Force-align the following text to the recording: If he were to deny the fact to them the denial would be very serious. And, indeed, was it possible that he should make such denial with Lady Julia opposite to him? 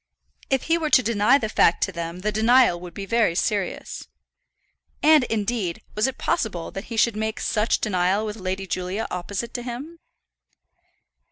If 0.49 0.63
he 0.63 0.79
were 0.79 0.89
to 0.89 1.03
deny 1.03 1.37
the 1.37 1.47
fact 1.47 1.83
to 1.83 1.91
them 1.91 2.21
the 2.21 2.31
denial 2.31 2.79
would 2.79 2.95
be 2.95 3.05
very 3.05 3.35
serious. 3.35 4.07
And, 5.03 5.25
indeed, 5.25 5.83
was 5.93 6.07
it 6.07 6.17
possible 6.17 6.71
that 6.71 6.85
he 6.85 6.97
should 6.97 7.15
make 7.15 7.39
such 7.39 7.79
denial 7.79 8.25
with 8.25 8.37
Lady 8.37 8.65
Julia 8.65 9.05
opposite 9.11 9.53
to 9.53 9.61
him? 9.61 9.99